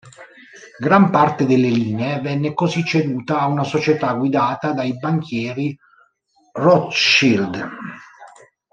[0.79, 5.77] Gran parte delle linee venne così ceduta a una società guidata dai banchieri
[6.53, 7.69] Rothschild.